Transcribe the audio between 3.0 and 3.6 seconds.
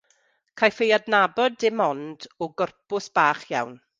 bach